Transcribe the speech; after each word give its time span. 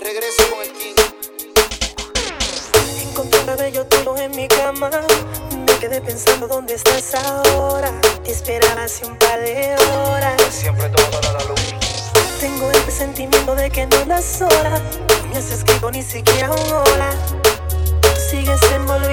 regreso 0.00 0.42
con 0.50 0.62
el 0.62 0.72
King. 0.72 0.94
Encontré 3.02 3.40
un 3.40 3.46
cabello 3.46 3.86
tuyo 3.86 4.16
en 4.16 4.30
mi 4.32 4.48
cama. 4.48 4.90
Me 5.66 5.78
quedé 5.78 6.00
pensando 6.00 6.48
dónde 6.48 6.74
estás 6.74 7.14
ahora. 7.14 7.92
Te 8.24 8.32
esperaba 8.32 8.84
hace 8.84 9.04
un 9.06 9.16
par 9.18 9.40
de 9.40 9.76
horas. 9.94 10.42
Siempre 10.50 10.88
todo 10.88 11.18
a 11.18 11.32
la 11.32 11.44
luz. 11.44 11.60
Tengo 12.40 12.70
el 12.70 12.80
presentimiento 12.82 13.54
de 13.54 13.70
que 13.70 13.86
no 13.86 13.96
andas 13.98 14.24
sola. 14.24 14.80
No 15.32 15.38
has 15.38 15.50
escrito 15.50 15.90
ni 15.90 16.02
siquiera 16.02 16.50
un 16.50 16.72
hola. 16.72 17.10
Sigues 18.30 18.62
envolviendo 18.72 19.09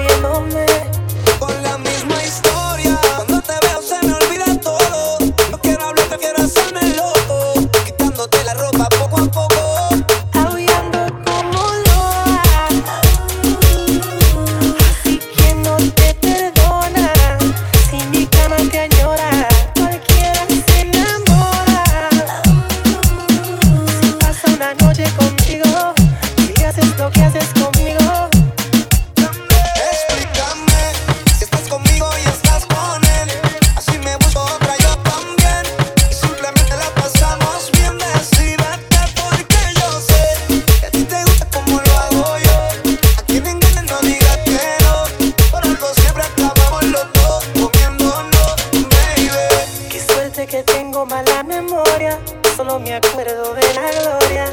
la 51.38 51.44
memoria, 51.44 52.18
solo 52.56 52.80
me 52.80 52.94
acuerdo 52.94 53.54
de 53.54 53.62
la 53.74 53.92
gloria. 53.92 54.46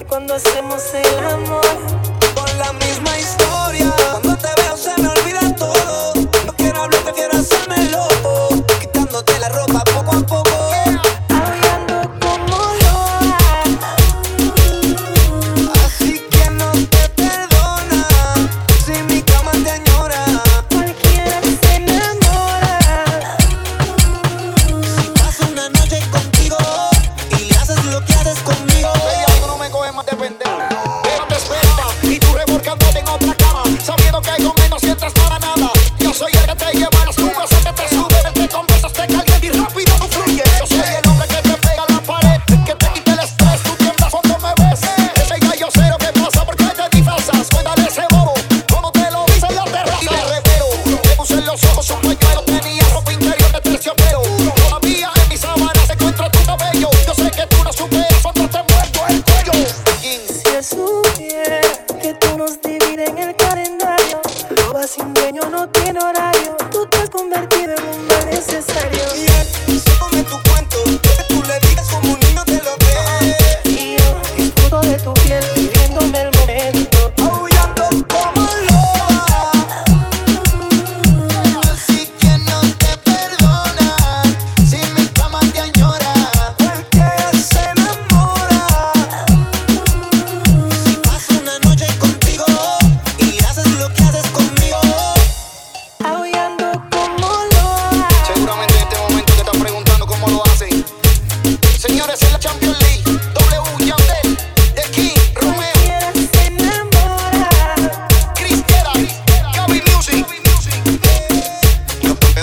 y 0.00 0.04
cuando 0.04 0.34
hacemos 0.34 0.82
el 0.94 1.18
amor. 1.24 2.15
estés 28.26 28.42
conmigo. 28.42 29.05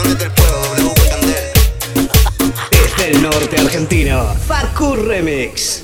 grande 0.04 0.30
del. 0.32 1.54
Desde 2.72 3.12
el 3.12 3.22
norte 3.22 3.60
argentino, 3.60 4.36
Facu 4.48 4.96
Remix. 4.96 5.83